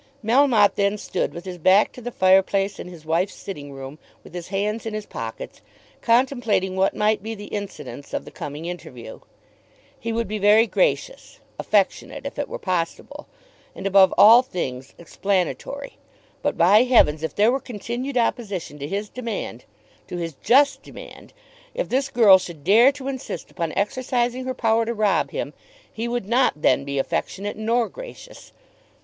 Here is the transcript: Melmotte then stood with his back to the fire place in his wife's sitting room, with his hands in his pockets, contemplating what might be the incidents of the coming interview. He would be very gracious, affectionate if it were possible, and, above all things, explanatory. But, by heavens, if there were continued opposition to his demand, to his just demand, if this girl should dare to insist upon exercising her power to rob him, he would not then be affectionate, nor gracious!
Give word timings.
Melmotte 0.23 0.73
then 0.77 0.97
stood 0.97 1.31
with 1.31 1.45
his 1.45 1.59
back 1.59 1.91
to 1.91 2.01
the 2.01 2.09
fire 2.11 2.41
place 2.41 2.79
in 2.79 2.87
his 2.87 3.05
wife's 3.05 3.35
sitting 3.35 3.71
room, 3.71 3.99
with 4.23 4.33
his 4.33 4.47
hands 4.47 4.87
in 4.87 4.95
his 4.95 5.05
pockets, 5.05 5.61
contemplating 6.01 6.75
what 6.75 6.95
might 6.95 7.21
be 7.21 7.35
the 7.35 7.49
incidents 7.53 8.11
of 8.11 8.25
the 8.25 8.31
coming 8.31 8.65
interview. 8.65 9.19
He 9.99 10.11
would 10.11 10.27
be 10.27 10.39
very 10.39 10.65
gracious, 10.65 11.39
affectionate 11.59 12.25
if 12.25 12.39
it 12.39 12.49
were 12.49 12.57
possible, 12.57 13.27
and, 13.75 13.85
above 13.85 14.11
all 14.17 14.41
things, 14.41 14.95
explanatory. 14.97 15.97
But, 16.41 16.57
by 16.57 16.81
heavens, 16.81 17.21
if 17.21 17.35
there 17.35 17.51
were 17.51 17.59
continued 17.59 18.17
opposition 18.17 18.79
to 18.79 18.87
his 18.87 19.07
demand, 19.07 19.65
to 20.07 20.17
his 20.17 20.33
just 20.41 20.81
demand, 20.81 21.31
if 21.75 21.89
this 21.89 22.09
girl 22.09 22.39
should 22.39 22.63
dare 22.63 22.91
to 22.93 23.07
insist 23.07 23.51
upon 23.51 23.71
exercising 23.73 24.45
her 24.45 24.55
power 24.55 24.83
to 24.83 24.95
rob 24.95 25.29
him, 25.29 25.53
he 25.93 26.07
would 26.07 26.27
not 26.27 26.59
then 26.63 26.85
be 26.85 26.97
affectionate, 26.97 27.55
nor 27.55 27.87
gracious! 27.87 28.51